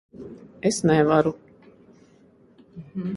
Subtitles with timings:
[0.69, 1.33] Es nevaru.